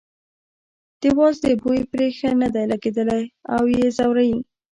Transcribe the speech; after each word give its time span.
د 1.01 1.03
وازدې 1.19 1.53
بوی 1.61 1.81
پرې 1.91 2.07
ښه 2.17 2.29
نه 2.41 2.47
دی 2.53 2.63
لګېدلی 2.71 3.23
او 3.53 3.61
یې 3.75 3.87
ځوروي. 3.97 4.35